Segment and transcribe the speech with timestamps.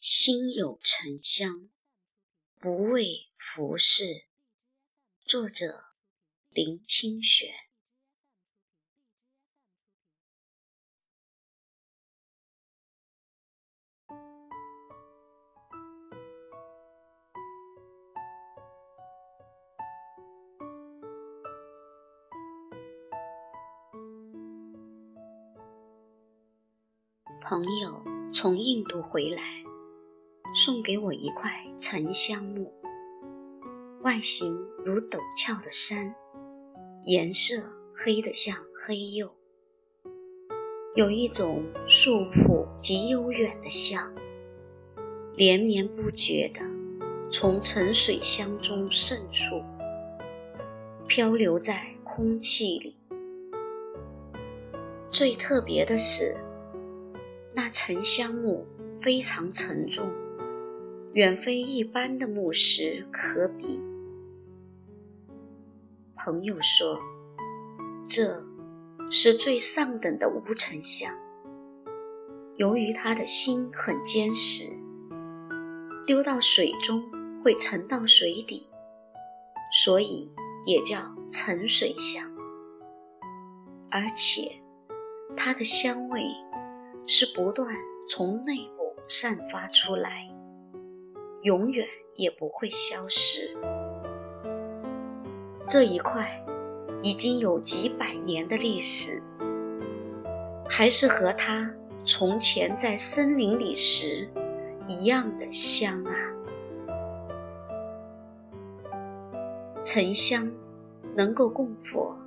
[0.00, 1.68] 心有沉香，
[2.58, 4.24] 不畏浮世。
[5.26, 5.84] 作者：
[6.48, 7.50] 林清玄。
[27.42, 29.59] 朋友从印度回来。
[30.52, 32.72] 送给我一块沉香木，
[34.02, 34.52] 外形
[34.84, 36.12] 如陡峭的山，
[37.04, 37.62] 颜色
[37.94, 39.30] 黑得像黑釉，
[40.96, 44.12] 有一种素朴及悠远的香，
[45.36, 46.60] 连绵不绝地
[47.30, 49.62] 从沉水香中渗出，
[51.06, 52.96] 漂流在空气里。
[55.12, 56.36] 最特别的是，
[57.54, 58.66] 那沉香木
[59.00, 60.10] 非常沉重。
[61.12, 63.80] 远非一般的木石可比。
[66.14, 67.00] 朋友说，
[68.08, 68.44] 这
[69.10, 71.12] 是最上等的无尘香。
[72.54, 74.66] 由于它的心很坚实，
[76.06, 77.02] 丢到水中
[77.42, 78.68] 会沉到水底，
[79.82, 80.30] 所以
[80.64, 82.32] 也叫沉水香。
[83.90, 84.62] 而且，
[85.36, 86.28] 它的香味
[87.04, 87.74] 是不断
[88.08, 90.28] 从内部散发出来。
[91.42, 93.56] 永远也不会消失。
[95.66, 96.44] 这一块
[97.02, 99.22] 已经有几百年的历史，
[100.68, 101.72] 还是和它
[102.04, 104.28] 从前在森林里时
[104.86, 106.14] 一样的香啊！
[109.82, 110.52] 沉香
[111.14, 112.18] 能够供佛，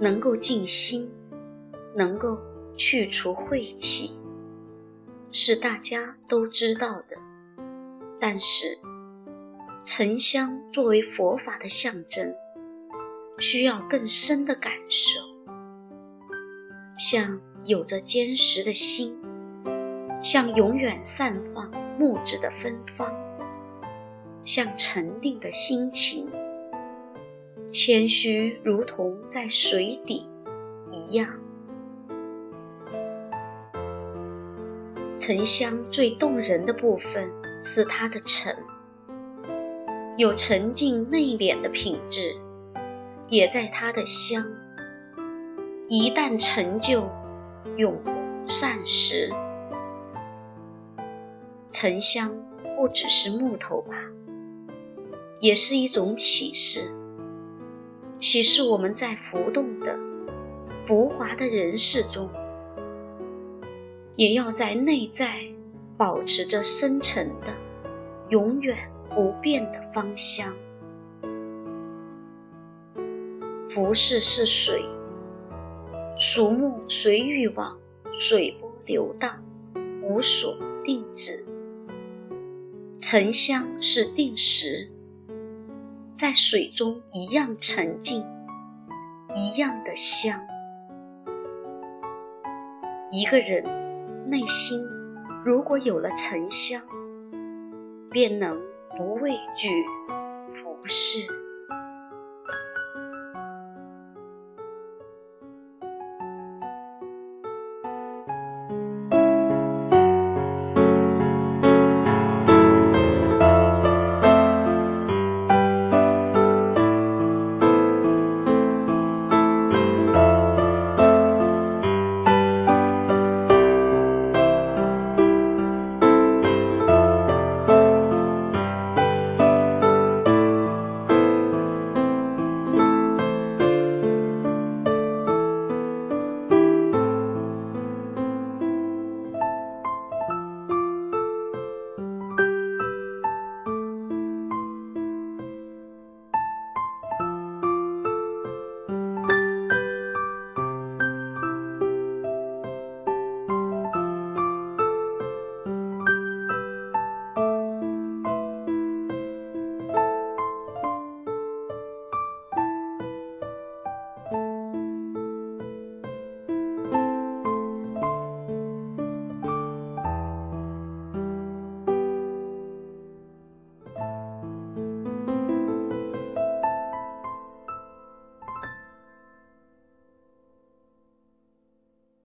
[0.00, 1.10] 能够静心，
[1.94, 2.38] 能够
[2.76, 4.18] 去除晦气，
[5.30, 7.25] 是大家都知道的。
[8.18, 8.78] 但是，
[9.84, 12.34] 沉香作为佛法的象征，
[13.38, 15.20] 需要更深的感受，
[16.98, 19.16] 像有着坚实的心，
[20.22, 23.14] 像永远散放木质的芬芳，
[24.42, 26.28] 像沉定的心情，
[27.70, 30.26] 谦虚如同在水底
[30.90, 31.38] 一样。
[35.18, 37.30] 沉香最动人的部分。
[37.58, 38.54] 是它的沉，
[40.16, 42.36] 有沉静内敛的品质，
[43.28, 44.44] 也在它的香。
[45.88, 47.08] 一旦成就，
[47.76, 48.10] 永不
[48.46, 49.30] 散失。
[51.70, 52.30] 沉香
[52.76, 53.94] 不只是木头吧，
[55.40, 56.92] 也是一种启示，
[58.18, 59.96] 启示我们在浮动的、
[60.86, 62.28] 浮华的人世中，
[64.14, 65.55] 也要在内在。
[65.96, 67.54] 保持着深沉的、
[68.28, 68.76] 永远
[69.14, 70.54] 不变的芳香。
[73.68, 74.84] 浮世是水，
[76.20, 77.78] 俗木随欲望，
[78.18, 79.42] 水波流荡，
[80.02, 81.44] 无所定止。
[82.98, 84.90] 沉香是定时，
[86.14, 88.24] 在水中一样沉静，
[89.34, 90.40] 一样的香。
[93.10, 93.64] 一个人
[94.28, 94.95] 内心。
[95.46, 96.82] 如果有了沉香，
[98.10, 98.60] 便能
[98.98, 99.68] 不畏惧
[100.48, 101.24] 浮世。